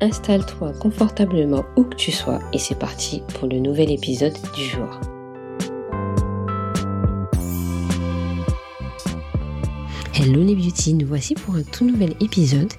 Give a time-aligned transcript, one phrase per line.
[0.00, 5.00] Installe-toi confortablement où que tu sois et c'est parti pour le nouvel épisode du jour.
[10.20, 12.72] Hello les beauty, nous voici pour un tout nouvel épisode.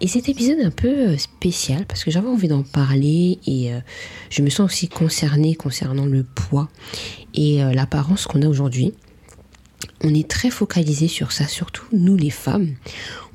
[0.00, 3.80] Et cet épisode un peu euh, spécial parce que j'avais envie d'en parler et euh,
[4.30, 6.68] je me sens aussi concernée concernant le poids
[7.34, 8.94] et euh, l'apparence qu'on a aujourd'hui.
[10.02, 12.74] On est très focalisé sur ça, surtout nous les femmes.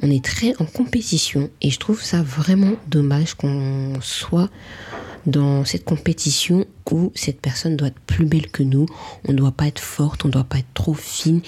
[0.02, 4.50] On est très en compétition et je trouve ça vraiment dommage qu'on soit
[5.26, 8.86] dans cette compétition où cette personne doit être plus belle que nous,
[9.26, 11.42] on ne doit pas être forte, on ne doit pas être trop fine,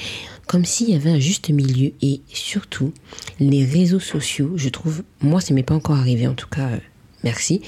[0.47, 2.93] comme s'il y avait un juste milieu et surtout
[3.39, 6.79] les réseaux sociaux, je trouve, moi ça m'est pas encore arrivé en tout cas, euh,
[7.23, 7.61] merci,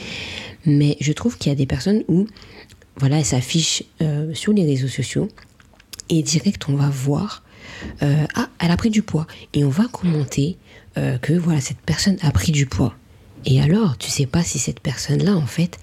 [0.66, 2.26] mais je trouve qu'il y a des personnes où
[3.00, 5.28] voilà, elles s'affichent euh, sur les réseaux sociaux
[6.10, 7.44] et direct on va voir
[8.02, 10.58] euh, ah elle a pris du poids et on va commenter
[11.22, 12.96] que voilà cette personne a pris du poids
[13.46, 15.80] et alors, tu sais pas si cette personne-là, en fait,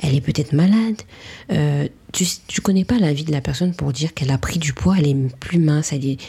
[0.00, 1.02] elle est peut-être malade.
[1.50, 4.60] Euh, tu, tu connais pas la vie de la personne pour dire qu'elle a pris
[4.60, 6.20] du poids, elle est plus mince, elle est...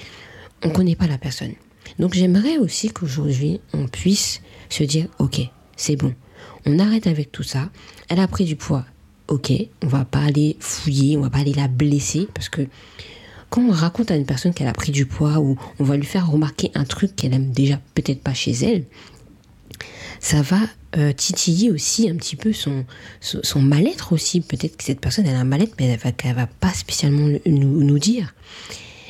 [0.63, 1.53] On connaît pas la personne.
[1.99, 5.41] Donc j'aimerais aussi qu'aujourd'hui, on puisse se dire, ok,
[5.75, 6.13] c'est bon.
[6.65, 7.69] On arrête avec tout ça.
[8.09, 8.85] Elle a pris du poids.
[9.27, 9.51] Ok,
[9.83, 12.67] on va pas aller fouiller, on va pas aller la blesser parce que
[13.49, 16.05] quand on raconte à une personne qu'elle a pris du poids ou on va lui
[16.05, 18.85] faire remarquer un truc qu'elle aime déjà peut-être pas chez elle,
[20.19, 20.59] ça va
[20.97, 22.85] euh, titiller aussi un petit peu son,
[23.21, 24.41] son, mal-être aussi.
[24.41, 27.83] Peut-être que cette personne, elle a un mal-être, mais elle va, va pas spécialement nous,
[27.83, 28.33] nous dire.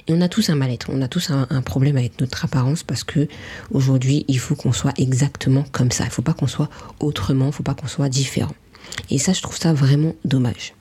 [0.08, 3.04] Et on a tous un mal-être, on a tous un, problème avec notre apparence parce
[3.04, 3.28] que
[3.72, 6.06] aujourd'hui, il faut qu'on soit exactement comme ça.
[6.06, 6.70] Il faut pas qu'on soit
[7.00, 8.56] autrement, il faut pas qu'on soit différent.
[9.12, 10.74] Et ça, je trouve ça vraiment dommage.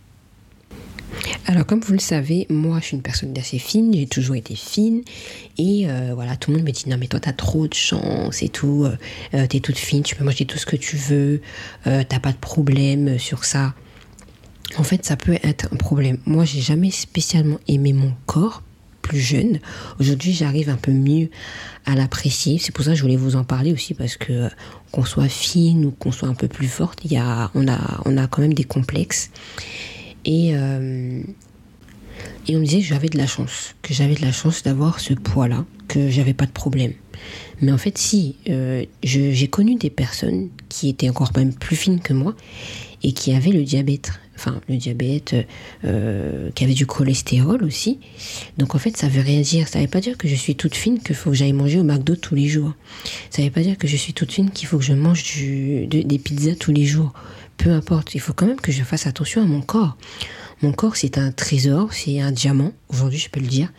[1.51, 4.55] Alors comme vous le savez, moi je suis une personne d'assez fine, j'ai toujours été
[4.55, 5.01] fine
[5.57, 8.43] et euh, voilà, tout le monde me dit non mais toi t'as trop de chance
[8.43, 8.95] et tout, euh,
[9.33, 11.41] euh, t'es toute fine, tu peux manger tout ce que tu veux,
[11.85, 13.73] t'as pas de problème sur ça.
[14.77, 16.19] En fait ça peut être un problème.
[16.27, 18.63] Moi j'ai jamais spécialement aimé mon corps
[19.01, 19.59] plus jeune.
[19.99, 21.31] Aujourd'hui j'arrive un peu mieux
[21.87, 22.59] à l'apprécier.
[22.59, 24.51] C'est pour ça que je voulais vous en parler aussi parce que
[24.93, 28.43] qu'on soit fine ou qu'on soit un peu plus forte, y a, on a quand
[28.43, 29.31] même des complexes.
[30.29, 31.23] Et, euh,
[32.47, 35.01] et on me disait que j'avais de la chance, que j'avais de la chance d'avoir
[35.01, 36.93] ce poids-là, que j'avais pas de problème.
[37.63, 42.01] Mais en fait, si, euh, j'ai connu des personnes qui étaient encore même plus fines
[42.01, 42.37] que moi
[43.03, 44.13] et qui avaient le diabète.
[44.37, 45.35] Enfin, le diabète,
[45.85, 47.99] euh, qui avait du cholestérol aussi.
[48.59, 49.67] Donc en fait, ça veut rien dire.
[49.67, 51.85] Ça veut pas dire que je suis toute fine qu'il faut que j'aille manger au
[51.85, 52.75] McDo tous les jours.
[53.31, 55.25] Ça veut pas dire que je suis toute fine qu'il faut que je mange
[55.89, 57.15] des pizzas tous les jours
[57.59, 59.99] peu importe, il faut quand même que je fasse attention à mon corps.
[60.63, 63.71] Mon corps, c'est un trésor, c'est un diamant, aujourd'hui je peux le dire,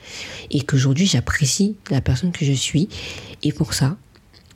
[0.51, 2.87] et qu'aujourd'hui j'apprécie la personne que je suis.
[3.41, 3.97] Et pour ça,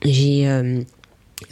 [0.04, 0.82] j'ai euh,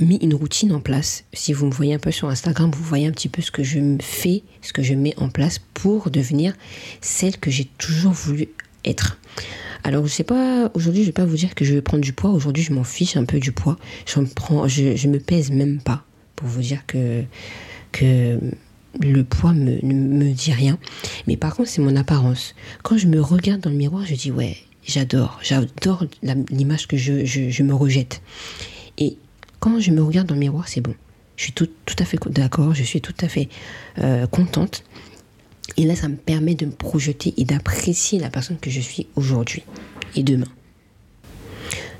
[0.00, 1.24] mis une routine en place.
[1.32, 3.62] Si vous me voyez un peu sur Instagram, vous voyez un petit peu ce que
[3.62, 6.54] je fais, ce que je mets en place pour devenir
[7.00, 8.48] celle que j'ai toujours voulu
[8.84, 9.18] être.
[9.84, 12.12] Alors, je sais pas, aujourd'hui, je vais pas vous dire que je vais prendre du
[12.12, 12.30] poids.
[12.30, 13.76] Aujourd'hui, je m'en fiche un peu du poids.
[14.06, 16.04] Je, prends, je, je me pèse même pas
[16.42, 17.22] pour vous dire que,
[17.92, 18.38] que
[19.00, 20.76] le poids me, ne me dit rien.
[21.28, 22.54] Mais par contre, c'est mon apparence.
[22.82, 26.04] Quand je me regarde dans le miroir, je dis ouais, j'adore, j'adore
[26.50, 28.22] l'image que je, je, me rejette.
[28.98, 29.16] Et
[29.60, 30.94] quand je me regarde dans le miroir, c'est bon.
[31.36, 33.48] Je suis tout, tout à fait d'accord, je suis tout à fait
[33.98, 34.82] euh, contente.
[35.76, 39.06] Et là, ça me permet de me projeter et d'apprécier la personne que je suis
[39.14, 39.62] aujourd'hui
[40.16, 40.48] et demain.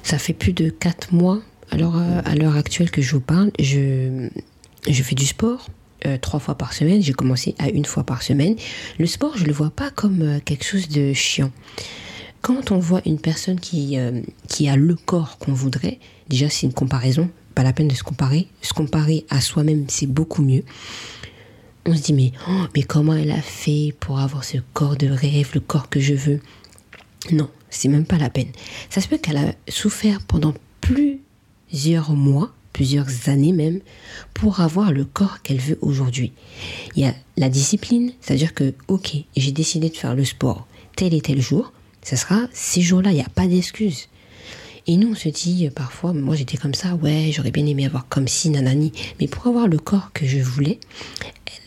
[0.03, 1.41] Ça fait plus de 4 mois
[1.72, 4.28] alors, euh, à l'heure actuelle que je vous parle, je,
[4.86, 5.69] fais du sport.
[6.04, 8.57] Euh, trois fois par semaine, j'ai commencé à une fois par semaine.
[8.98, 11.51] Le sport, je le vois pas comme euh, quelque chose de chiant.
[12.42, 13.97] Quand on voit une personne qui,
[14.48, 18.03] qui a le corps qu'on voudrait, déjà c'est une comparaison, pas la peine de se
[18.03, 18.48] comparer.
[18.63, 20.65] Se comparer à soi-même, c'est beaucoup mieux.
[21.86, 25.07] On se dit mais, oh, mais comment elle a fait pour avoir ce corps de
[25.07, 26.41] rêve, le corps que je veux?
[27.30, 28.51] Non, c'est même pas la peine.
[28.91, 31.21] Ça se peut qu'elle a souffert pendant plus
[31.72, 33.80] plusieurs mois, plusieurs années même,
[34.34, 36.33] pour avoir le corps qu'elle veut aujourd'hui.
[36.95, 40.66] Il y a la discipline, c'est-à-dire que, ok, j'ai décidé de faire le sport
[40.97, 41.72] tel et tel jour,
[42.03, 44.09] ça sera ces jours-là, il n'y a pas d'excuse.
[44.86, 48.07] Et nous, on se dit parfois, moi j'étais comme ça, ouais, j'aurais bien aimé avoir
[48.09, 48.92] comme si, nanani.
[49.18, 50.78] Mais pour avoir le corps que je voulais,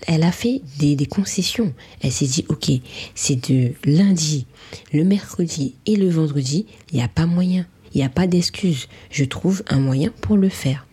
[0.06, 1.74] elle, a fait des, des concessions.
[2.02, 2.70] Elle s'est dit, ok,
[3.16, 4.46] c'est de lundi,
[4.94, 8.88] le mercredi et le vendredi, il n'y a pas moyen, il n'y a pas d'excuse.
[9.10, 10.86] Je trouve un moyen pour le faire.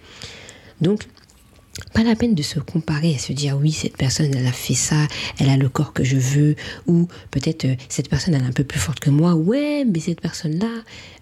[0.80, 1.02] Donc,
[1.94, 4.74] pas la peine de se comparer et se dire oui cette personne elle a fait
[4.74, 5.06] ça
[5.38, 6.54] elle a le corps que je veux
[6.86, 10.00] ou peut-être euh, cette personne elle est un peu plus forte que moi ouais mais
[10.00, 10.68] cette personne là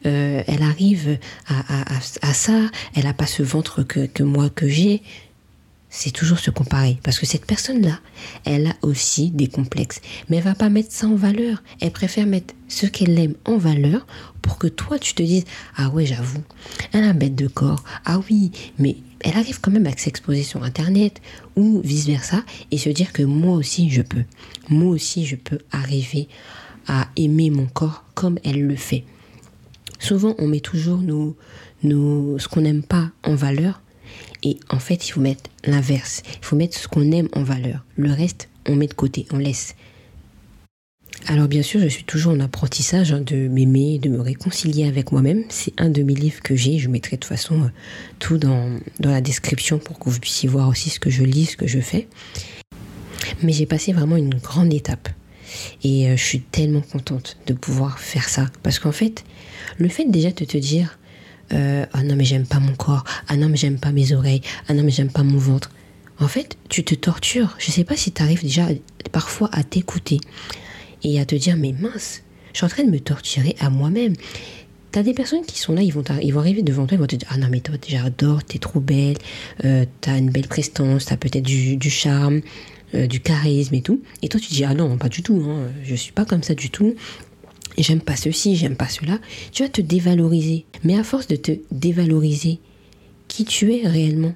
[0.06, 5.02] euh, elle arrive à, ça elle a pas ce ventre que moi que j'ai
[5.90, 6.98] c'est toujours se comparer.
[7.02, 7.98] Parce que cette personne-là,
[8.44, 10.00] elle a aussi des complexes.
[10.28, 11.62] Mais elle va pas mettre ça en valeur.
[11.80, 14.06] Elle préfère mettre ce qu'elle aime en valeur
[14.40, 15.44] pour que toi, tu te dises,
[15.76, 16.42] ah ouais, j'avoue,
[16.92, 17.84] elle a un bête de corps.
[18.04, 21.20] Ah oui, mais elle arrive quand même à s'exposer sur Internet
[21.56, 24.24] ou vice-versa et se dire que moi aussi, je peux.
[24.68, 26.28] Moi aussi, je peux arriver
[26.86, 29.04] à aimer mon corps comme elle le fait.
[29.98, 31.00] Souvent, on met toujours
[31.82, 33.82] ce qu'on n'aime pas en valeur
[34.42, 36.22] et en fait, il faut mettre l'inverse.
[36.40, 37.84] Il faut mettre ce qu'on aime en valeur.
[37.96, 39.74] Le reste, on met de côté, on laisse.
[41.26, 45.12] Alors bien sûr, je suis toujours en apprentissage hein, de m'aimer, de me réconcilier avec
[45.12, 45.44] moi-même.
[45.50, 46.78] C'est un de mes livres que j'ai.
[46.78, 47.68] Je mettrai de toute façon euh,
[48.18, 51.46] tout dans, dans la description pour que vous puissiez voir aussi ce que je lis,
[51.46, 52.08] ce que je fais.
[53.42, 55.10] Mais j'ai passé vraiment une grande étape.
[55.84, 58.46] Et euh, je suis tellement contente de pouvoir faire ça.
[58.62, 59.24] Parce qu'en fait,
[59.78, 60.98] le fait déjà de te dire,
[61.50, 64.74] ah non mais j'aime pas mon corps, ah non mais j'aime pas mes oreilles, ah
[64.74, 65.70] non mais j'aime pas mon ventre.
[66.20, 67.56] En fait, tu te tortures.
[67.58, 68.68] Je sais pas si tu arrives déjà
[69.10, 70.20] parfois à t'écouter
[71.02, 74.14] et à te dire mais mince, je suis en train de me torturer à moi-même.
[74.92, 77.16] T'as des personnes qui sont là, ils vont, vont arriver devant toi, ils vont te
[77.16, 79.16] dire Ah non, mais toi, j'adore, t'es trop belle,
[79.64, 82.40] euh, t'as une belle prestance, t'as peut-être du, du, charme,
[82.94, 84.02] euh, du charisme et tout.
[84.22, 86.54] Et toi, tu dis Ah non, pas du tout, hein, je suis pas comme ça
[86.54, 86.96] du tout
[87.78, 89.18] j'aime pas ceci, j'aime pas cela,
[89.52, 90.64] tu vas te dévaloriser.
[90.84, 92.58] Mais à force de te dévaloriser,
[93.28, 94.34] qui tu es réellement,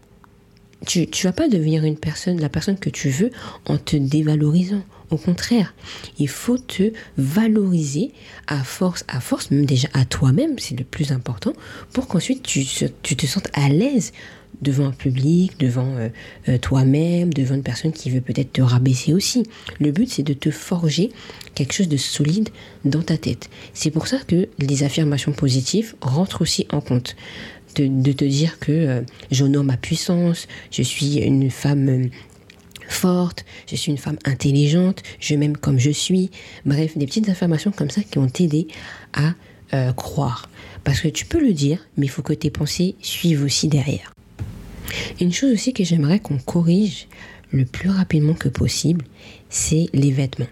[0.87, 3.31] tu ne vas pas devenir une personne, la personne que tu veux,
[3.67, 4.83] en te dévalorisant.
[5.11, 5.75] Au contraire,
[6.19, 8.13] il faut te valoriser
[8.47, 11.53] à force, à force, même déjà à toi-même, c'est le plus important,
[11.93, 14.13] pour qu'ensuite tu, te sentes à l'aise
[14.63, 16.09] devant un public, devant euh,
[16.49, 19.43] euh, toi-même, devant une personne qui veut peut-être te rabaisser aussi.
[19.79, 21.11] Le but, c'est de te forger
[21.55, 22.49] quelque chose de solide
[22.85, 23.51] dans ta tête.
[23.73, 27.17] C'est pour ça que les affirmations positives rentrent aussi en compte.
[27.77, 29.01] De, te dire que euh,
[29.33, 32.09] j'honore ma puissance, je suis une femme
[32.89, 36.31] forte, je suis une femme intelligente, je m'aime comme je suis.
[36.65, 38.69] Bref, des petites affirmations comme ça qui vont t'aider
[39.13, 39.35] à
[39.97, 40.49] croire.
[40.85, 44.13] Parce que tu peux le dire, mais il faut que tes pensées suivent aussi derrière.
[45.21, 47.09] Une chose aussi que j'aimerais qu'on corrige
[47.51, 49.05] le plus rapidement que possible,
[49.49, 50.49] c'est les vêtements.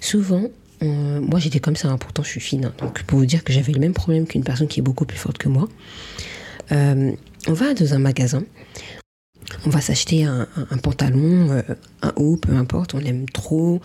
[0.00, 0.48] Souvent,
[0.80, 2.74] moi j'étais comme ça, hein, pourtant je suis fine, hein.
[2.78, 5.18] donc pour vous dire que j'avais le même problème qu'une personne qui est beaucoup plus
[5.18, 5.68] forte que moi.
[6.72, 7.12] Euh,
[7.46, 8.44] on va dans un magasin,
[9.64, 10.46] on va s'acheter un,
[10.82, 11.62] pantalon, euh,
[12.02, 13.80] un haut, peu importe, on l'aime trop,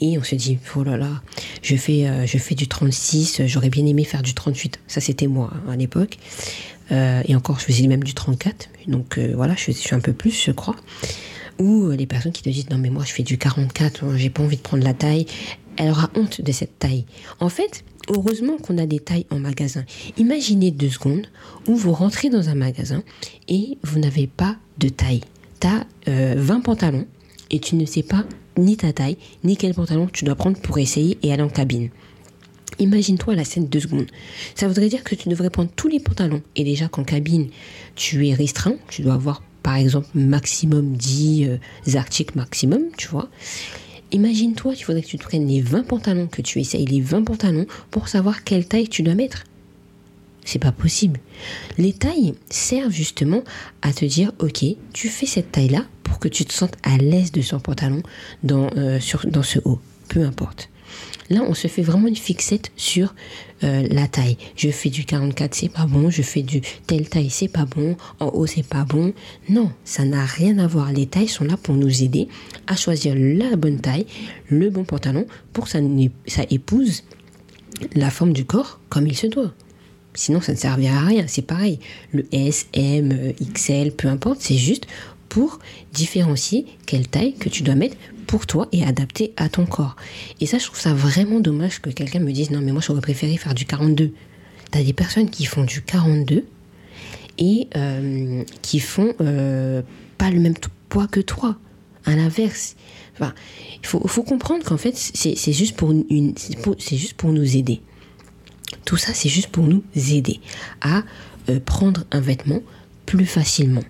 [0.00, 1.22] et on se dit, oh là là,
[1.62, 4.80] je fais, euh, je fais du 36, j'aurais bien aimé faire du 38.
[4.86, 6.18] Ça c'était moi hein, à l'époque.
[6.92, 8.68] Euh, et encore, je faisais même du 34.
[8.86, 10.76] Donc voilà, je, suis un peu plus, je crois.
[11.58, 14.28] Ou les personnes qui te disent non mais moi je fais du 44, hein, j'ai
[14.28, 15.26] pas envie de prendre la taille.
[15.76, 17.04] Elle aura honte de cette taille.
[17.40, 19.84] En fait, heureusement qu'on a des tailles en magasin.
[20.16, 21.26] Imaginez deux secondes
[21.66, 23.02] où vous rentrez dans un magasin
[23.48, 25.22] et vous n'avez pas de taille.
[25.60, 27.06] Tu as 20 pantalons
[27.50, 28.24] et tu ne sais pas
[28.58, 31.90] ni ta taille, ni quel pantalon tu dois prendre pour essayer et aller en cabine.
[32.78, 34.06] Imagine-toi la scène deux secondes.
[34.54, 36.42] Ça voudrait dire que tu devrais prendre tous les pantalons.
[36.56, 37.48] Et déjà qu'en cabine,
[37.94, 38.76] tu es restreint.
[38.88, 43.28] Tu dois avoir, par exemple, maximum 10 euh, articles maximum, tu vois.
[44.12, 47.24] Imagine-toi, il faudrait que tu te prennes les 20 pantalons, que tu essayes les 20
[47.24, 49.44] pantalons pour savoir quelle taille tu dois mettre.
[50.44, 51.18] C'est pas possible.
[51.76, 53.42] Les tailles servent justement
[53.82, 57.32] à te dire, ok, tu fais cette taille-là pour que tu te sentes à l'aise
[57.32, 58.02] de son pantalon
[58.44, 59.80] dans, euh, dans ce haut.
[60.08, 60.68] Peu importe.
[61.30, 63.14] Là, on se fait vraiment une fixette sur
[63.64, 64.36] euh, la taille.
[64.54, 66.10] Je fais du 44, c'est pas bon.
[66.10, 67.96] Je fais du telle taille, c'est pas bon.
[68.20, 69.12] En haut, c'est pas bon.
[69.48, 70.92] Non, ça n'a rien à voir.
[70.92, 72.28] Les tailles sont là pour nous aider
[72.66, 74.06] à choisir la bonne taille,
[74.48, 77.02] le bon pantalon, pour que ça, épouse
[77.94, 79.52] la forme du corps comme il se doit.
[80.14, 81.24] Sinon, ça ne servira à rien.
[81.26, 81.78] C'est pareil.
[82.12, 84.86] Le S, M, XL, peu importe, c'est juste
[85.28, 85.58] pour
[85.92, 89.96] différencier quelle taille que tu dois mettre pour toi et adapté à ton corps.
[90.40, 93.00] Et ça, je trouve ça vraiment dommage que quelqu'un me dise non, mais moi j'aurais
[93.00, 94.12] préféré faire du 42.
[94.70, 96.44] T'as des personnes qui font du 42
[97.38, 99.82] et euh, qui font euh,
[100.18, 100.54] pas le même
[100.88, 101.56] poids que toi.
[102.04, 102.76] À l'inverse.
[103.20, 106.34] Il faut, comprendre qu'en fait, c'est juste, pour une,
[106.78, 107.80] c'est juste pour nous aider.
[108.84, 110.40] Tout ça, c'est juste pour nous aider
[110.80, 111.02] à
[111.48, 112.60] euh, prendre un vêtement
[113.06, 113.82] plus facilement.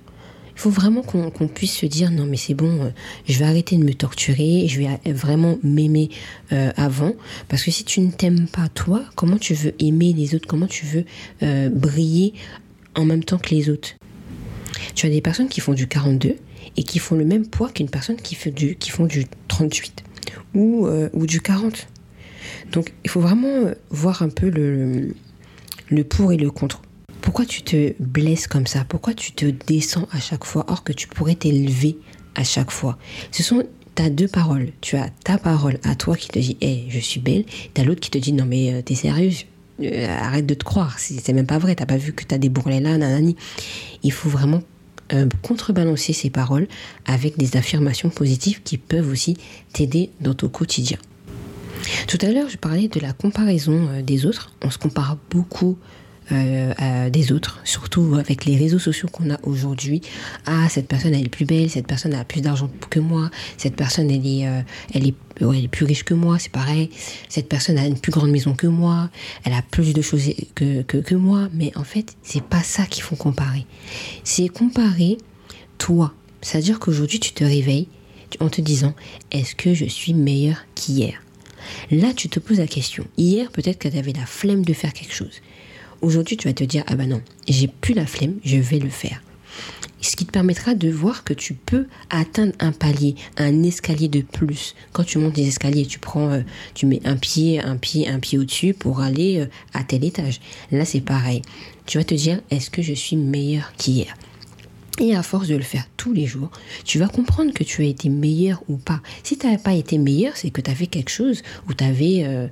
[0.56, 2.90] Il faut vraiment qu'on puisse se dire non mais c'est bon, euh,
[3.28, 6.08] je vais arrêter de me torturer, je vais vraiment m'aimer
[6.52, 7.12] euh, avant.
[7.48, 10.46] Parce que si tu ne t'aimes pas toi, comment tu veux aimer les autres?
[10.46, 11.04] Comment tu veux
[11.70, 12.32] briller
[12.94, 13.90] en même temps que les autres?
[14.94, 16.36] Tu as des personnes qui font du 42
[16.78, 20.04] et qui font le même poids qu'une personne qui, fait du, qui font du 38
[20.54, 21.86] ou, ou du 40.
[22.72, 25.14] Donc il faut vraiment voir un peu le,
[25.90, 26.82] le pour et le contre.
[27.26, 28.84] Pourquoi tu te blesses comme ça?
[28.88, 31.98] Pourquoi tu te descends à chaque fois or que tu pourrais t'élever
[32.36, 32.98] à chaque fois?
[33.32, 33.64] Ce sont
[33.96, 34.68] ta deux paroles.
[34.80, 37.44] Tu as ta parole à toi qui te dit hey, je suis belle.
[37.74, 39.44] Tu as l'autre qui te dit non mais euh, t'es sérieuse
[39.82, 41.74] euh, Arrête de te croire, c'est même pas vrai.
[41.74, 43.34] T'as pas vu que t'as des bourrelets là, nanani.
[44.04, 44.62] Il faut vraiment
[45.12, 46.68] euh, contrebalancer ces paroles
[47.06, 49.36] avec des affirmations positives qui peuvent aussi
[49.72, 50.98] t'aider dans ton quotidien.
[52.06, 54.52] Tout à l'heure, je parlais de la comparaison des autres.
[54.62, 55.76] On se compare beaucoup
[56.32, 60.00] euh, des autres, surtout avec les réseaux sociaux qu'on a aujourd'hui.
[60.46, 63.76] Ah, cette personne elle est plus belle, cette personne a plus d'argent que moi, cette
[63.76, 64.60] personne elle est, euh,
[64.92, 66.90] elle est, elle est plus riche que moi, c'est pareil.
[67.28, 69.10] Cette personne a une plus grande maison que moi,
[69.44, 71.48] elle a plus de choses que, que, que moi.
[71.52, 73.66] Mais en fait, c'est pas ça qu'il faut comparer.
[74.24, 75.18] C'est comparer
[75.78, 76.12] toi.
[76.42, 77.88] C'est-à-dire qu'aujourd'hui tu te réveilles
[78.40, 78.94] en te disant
[79.30, 81.22] est-ce que je suis meilleur qu'hier?
[81.90, 83.06] Là, tu te poses la question.
[83.16, 85.40] Hier, peut-être que tu avais la flemme de faire quelque chose.
[86.02, 88.90] Aujourd'hui, tu vas te dire, ah ben non, j'ai plus la flemme, je vais le
[88.90, 89.22] faire.
[90.00, 94.20] Ce qui te permettra de voir que tu peux atteindre un palier, un escalier de
[94.20, 94.74] plus.
[94.92, 96.42] Quand tu montes des escaliers, tu prends, euh,
[96.74, 100.40] tu mets un pied, un pied, un pied au-dessus pour aller euh, à tel étage.
[100.70, 101.42] Là, c'est pareil.
[101.86, 104.14] Tu vas te dire, est-ce que je suis meilleur qu'hier?
[104.98, 106.50] Et à force de le faire tous les jours,
[106.84, 109.00] tu vas comprendre que tu as été meilleur ou pas.
[109.22, 112.24] Si tu n'as pas été meilleur, c'est que tu avais quelque chose ou tu avais
[112.24, 112.46] euh,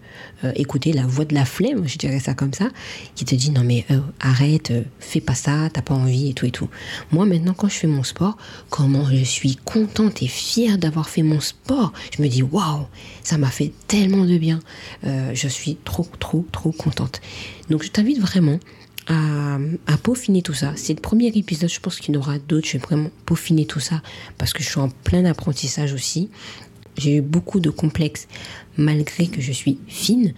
[0.44, 2.68] euh, écouté la voix de la flemme, je dirais ça comme ça,
[3.14, 6.46] qui te dit non mais euh, arrête, fais pas ça, t'as pas envie et tout
[6.46, 6.68] et tout.
[7.12, 8.36] Moi maintenant quand je fais mon sport,
[8.70, 11.92] comment je suis contente et fière d'avoir fait mon sport.
[12.16, 12.86] Je me dis waouh,
[13.22, 14.60] ça m'a fait tellement de bien.
[15.04, 17.20] je suis trop trop trop contente.
[17.70, 18.58] Donc je t'invite vraiment
[19.06, 20.73] à, peaufiner tout ça.
[20.76, 22.66] C'est le premier épisode, je pense qu'il y en aura d'autres.
[22.66, 24.02] Je vais vraiment peaufiner tout ça
[24.38, 26.30] parce que je suis en plein apprentissage aussi.
[26.96, 28.28] J'ai eu beaucoup de complexes
[28.76, 30.32] malgré que je suis fine.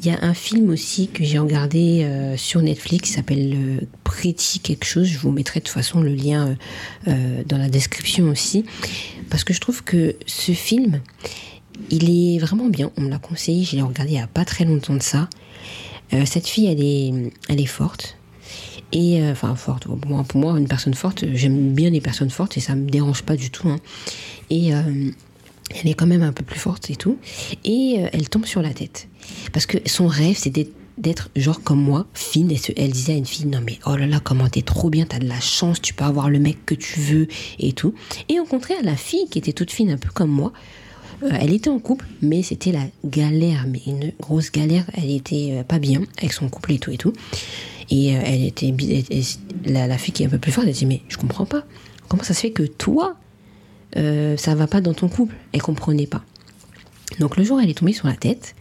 [0.00, 3.86] Il y a un film aussi que j'ai regardé euh, sur Netflix qui s'appelle euh,
[4.04, 5.06] Pretty quelque chose.
[5.06, 6.56] Je vous mettrai de toute façon le lien
[7.08, 8.64] euh, dans la description aussi.
[9.30, 11.00] Parce que je trouve que ce film,
[11.90, 12.90] il est vraiment bien.
[12.96, 15.28] On me l'a conseillé, je l'ai regardé il n'y a pas très longtemps de ça.
[16.14, 18.16] Euh, cette fille, elle est, elle est forte.
[18.92, 19.86] Et euh, enfin forte.
[19.86, 23.36] pour moi, une personne forte, j'aime bien les personnes fortes et ça me dérange pas
[23.36, 23.68] du tout.
[23.68, 23.78] Hein.
[24.50, 25.10] Et euh,
[25.70, 27.16] elle est quand même un peu plus forte et tout.
[27.64, 29.08] Et elle tombe sur la tête.
[29.52, 32.50] Parce que son rêve, c'était d'être genre comme moi, fine.
[32.50, 35.06] Et elle disait à une fille, non mais oh là là, comment t'es trop bien,
[35.06, 37.28] t'as de la chance, tu peux avoir le mec que tu veux
[37.58, 37.94] et tout.
[38.28, 40.52] Et au contraire, la fille qui était toute fine, un peu comme moi,
[41.30, 44.84] elle était en couple, mais c'était la galère, mais une grosse galère.
[44.94, 47.12] Elle était euh, pas bien avec son couple et tout et tout.
[47.90, 48.74] Et euh, elle était,
[49.64, 51.64] la, fille qui est un peu plus forte, elle dit mais je comprends pas.
[52.08, 53.16] Comment ça se fait que toi,
[53.94, 55.34] ça va pas dans ton couple?
[55.52, 56.22] Elle comprenait pas.
[57.20, 58.54] Donc le jour, elle est tombée sur la tête.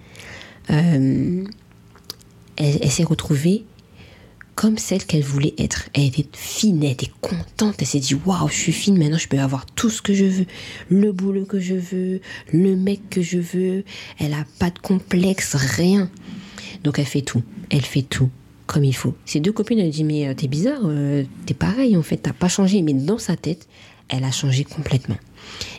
[0.68, 1.48] elle
[2.58, 3.66] s'est retrouvée
[4.56, 5.90] comme celle qu'elle voulait être.
[5.94, 9.28] Elle était fine, elle était contente, elle s'est dit waouh, je suis fine, maintenant je
[9.28, 10.46] peux avoir tout ce que je veux,
[10.90, 13.84] le boulot que je veux, le mec que je veux.
[14.20, 16.10] Elle a pas de complexe, rien.
[16.84, 18.30] Donc elle fait tout, elle fait tout
[18.72, 19.16] comme il faut.
[19.26, 22.34] Ses deux copines, elles disent mais euh, t'es bizarre, euh, t'es pareil en fait, t'as
[22.34, 22.82] pas changé.
[22.82, 23.68] Mais dans sa tête,
[24.08, 25.18] elle a changé complètement.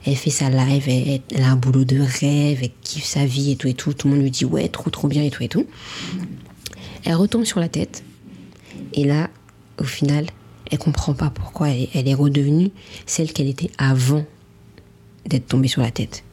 [0.04, 3.52] Elle fait sa live, elle, elle, a un boulot de rêve, elle kiffe sa vie
[3.52, 3.94] et tout et tout.
[3.94, 5.66] Tout le monde lui dit ouais, trop trop bien et tout et tout.
[7.04, 8.04] Elle retombe sur la tête,
[8.92, 9.30] et là,
[9.78, 10.26] au final,
[10.70, 12.70] elle comprend pas pourquoi elle, est redevenue
[13.06, 14.24] celle qu'elle était avant
[15.26, 16.24] d'être tombée sur la tête.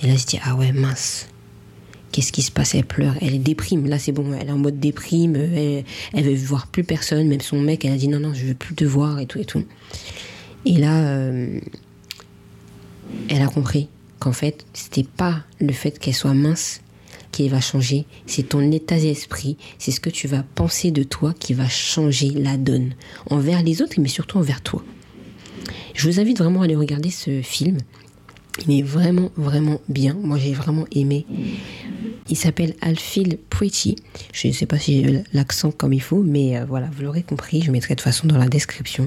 [0.00, 1.28] Et là, elle se dit, ah ouais, mince.
[2.10, 2.74] Qu'est-ce qui se passe?
[2.74, 3.86] Elle pleure, elle est déprime.
[3.86, 5.34] Là, c'est bon, elle est en mode déprime.
[5.34, 5.84] Elle,
[6.24, 7.86] veut voir plus personne, même son mec.
[7.86, 9.64] Elle a dit non, non, je veux plus te voir et tout et tout.
[10.66, 11.58] Et là, euh,
[13.30, 16.81] elle a compris qu'en fait, c'était pas le fait qu'elle soit mince
[17.32, 21.34] qui va changer, c'est ton état d'esprit, c'est ce que tu vas penser de toi
[21.38, 22.94] qui va changer la donne
[23.30, 24.84] envers les autres, mais surtout envers toi.
[25.94, 27.78] Je vous invite vraiment à aller regarder ce film.
[28.66, 30.14] Il est vraiment, vraiment bien.
[30.14, 31.26] Moi, j'ai vraiment aimé.
[32.28, 33.96] Il s'appelle Alfil Pretty.
[34.32, 37.22] Je ne sais pas si j'ai l'accent comme il faut, mais euh, voilà, vous l'aurez
[37.22, 37.62] compris.
[37.62, 39.06] Je mettrai de toute façon dans la description.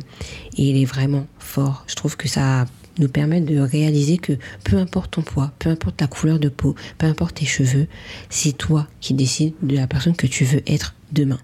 [0.58, 1.86] Et il est vraiment fort.
[1.88, 2.66] Je trouve que ça
[3.00, 4.34] nous permettent de réaliser que
[4.64, 7.88] peu importe ton poids, peu importe ta couleur de peau, peu importe tes cheveux,
[8.30, 11.40] c'est toi qui décides de la personne que tu veux être demain.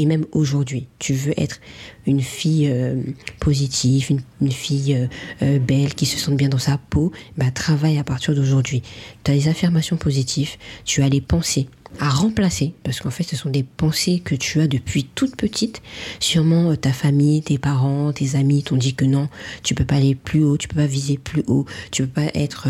[0.00, 1.60] Et même aujourd'hui, tu veux être
[2.06, 3.02] une fille euh,
[3.38, 5.06] positive, une, fille euh,
[5.42, 8.80] euh, belle, qui se sente bien dans sa peau, bah, travaille à partir d'aujourd'hui.
[9.24, 10.52] Tu as des affirmations positives,
[10.86, 14.62] tu as les pensées à remplacer, parce qu'en fait ce sont des pensées que tu
[14.62, 15.82] as depuis toute petite.
[16.18, 19.28] Sûrement ta famille, tes parents, tes amis t'ont dit que non,
[19.62, 22.30] tu peux pas aller plus haut, tu peux pas viser plus haut, tu peux pas
[22.32, 22.68] être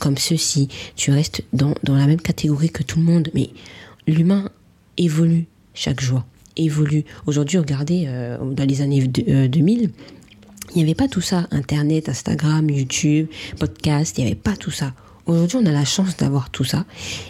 [0.00, 3.30] comme ceci, tu restes dans, dans la même catégorie que tout le monde.
[3.32, 3.48] Mais
[4.06, 4.50] l'humain
[4.98, 5.46] évolue
[5.80, 6.24] chaque jour,
[6.58, 7.04] évolue.
[7.26, 9.88] Aujourd'hui, regardez, euh, dans les années 2000, euh,
[10.74, 11.46] il n'y avait pas tout ça.
[11.52, 14.92] Internet, Instagram, YouTube, podcast, il n'y avait pas tout ça.
[15.24, 16.84] Aujourd'hui, on a la chance d'avoir tout ça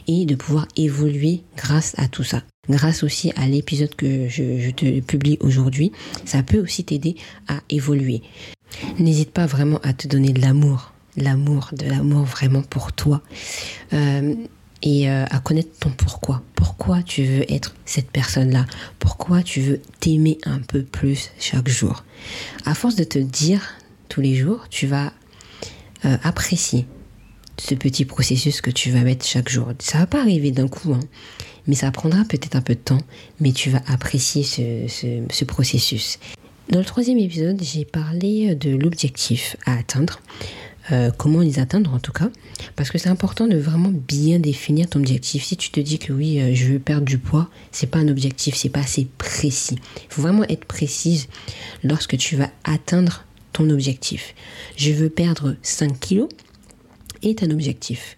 [0.09, 2.42] et de pouvoir évoluer grâce à tout ça.
[2.69, 5.92] Grâce aussi à l'épisode que je, te publie aujourd'hui,
[6.25, 7.14] ça peut aussi t'aider
[7.47, 8.21] à évoluer.
[8.99, 13.23] N'hésite pas vraiment à te donner de l'amour, l'amour, de l'amour vraiment pour toi.
[13.92, 14.35] Euh,
[14.82, 16.42] et euh, à connaître ton pourquoi.
[16.54, 18.66] Pourquoi tu veux être cette personne-là?
[18.99, 22.04] Pourquoi tu veux t'aimer un peu plus chaque jour?
[22.64, 23.75] À force de te dire
[24.08, 25.12] tous les jours, tu vas
[26.04, 26.87] euh, apprécier
[27.58, 29.68] ce petit processus que tu vas mettre chaque jour.
[29.78, 31.00] Ça va pas arriver d'un coup, hein,
[31.66, 33.00] mais ça prendra peut-être un peu de temps,
[33.38, 36.18] mais tu vas apprécier ce processus.
[36.70, 40.20] Dans le troisième épisode, j'ai parlé de l'objectif à atteindre.
[40.92, 42.30] Euh, comment les atteindre en tout cas.
[42.75, 45.44] Parce que c'est important de vraiment bien définir ton objectif.
[45.44, 48.08] Si tu te dis que oui, euh, je veux perdre du poids, c'est pas un
[48.08, 49.76] objectif, c'est pas assez précis.
[49.96, 51.28] Il faut vraiment être précise
[51.84, 54.34] lorsque tu vas atteindre ton objectif.
[54.76, 56.28] Je veux perdre 5 kilos
[57.22, 58.16] est un objectif.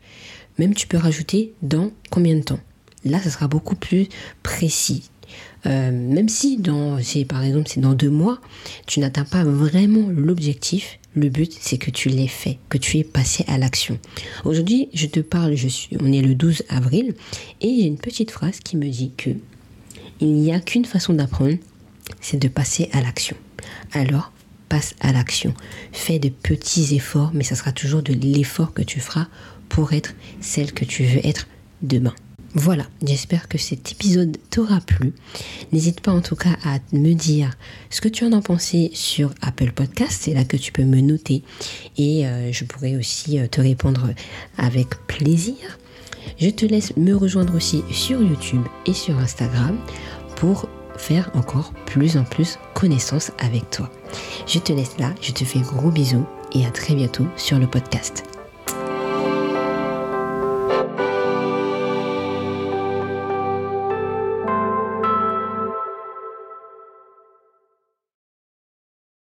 [0.58, 2.60] Même tu peux rajouter dans combien de temps.
[3.04, 4.06] Là, ça sera beaucoup plus
[4.42, 5.10] précis.
[5.66, 8.40] Euh, même si dans, par exemple c'est dans deux mois,
[8.86, 13.04] tu n'atteins pas vraiment l'objectif, le but, c'est que tu l'aies fait, que tu aies
[13.04, 13.98] passé à l'action.
[14.44, 17.14] Aujourd'hui, je te parle, je suis, on est le 12 avril,
[17.60, 19.30] et j'ai une petite phrase qui me dit que
[20.20, 21.56] il n'y a qu'une façon d'apprendre,
[22.20, 23.36] c'est de passer à l'action.
[23.92, 24.32] Alors,
[24.68, 25.52] passe à l'action.
[25.92, 29.26] Fais de petits efforts, mais ça sera toujours de l'effort que tu feras
[29.68, 31.48] pour être celle que tu veux être
[31.82, 32.14] demain.
[32.54, 35.14] Voilà, j'espère que cet épisode t'aura plu.
[35.72, 37.50] N'hésite pas en tout cas à me dire
[37.88, 41.00] ce que tu en as pensé sur Apple Podcast, c'est là que tu peux me
[41.00, 41.42] noter
[41.96, 44.10] et euh, je pourrai aussi euh, te répondre
[44.58, 45.78] avec plaisir.
[46.38, 49.78] Je te laisse me rejoindre aussi sur YouTube et sur Instagram
[50.36, 53.90] pour faire encore plus en plus connaissance avec toi.
[54.46, 57.66] Je te laisse là, je te fais gros bisous et à très bientôt sur le
[57.66, 58.24] podcast.